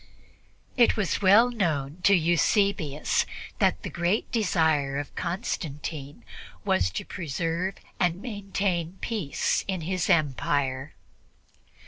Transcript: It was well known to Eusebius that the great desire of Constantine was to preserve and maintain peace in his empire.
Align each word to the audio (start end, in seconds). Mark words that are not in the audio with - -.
It 0.77 0.97
was 0.97 1.21
well 1.21 1.51
known 1.51 1.99
to 2.05 2.15
Eusebius 2.15 3.27
that 3.59 3.83
the 3.83 3.89
great 3.91 4.31
desire 4.31 4.97
of 4.97 5.13
Constantine 5.13 6.25
was 6.65 6.89
to 6.89 7.05
preserve 7.05 7.75
and 7.99 8.19
maintain 8.19 8.97
peace 9.01 9.63
in 9.67 9.81
his 9.81 10.09
empire. 10.09 10.95